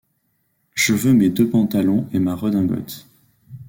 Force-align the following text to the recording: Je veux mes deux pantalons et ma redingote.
Je 0.73 0.93
veux 0.95 1.13
mes 1.13 1.29
deux 1.29 1.47
pantalons 1.47 2.09
et 2.11 2.17
ma 2.17 2.33
redingote. 2.33 3.05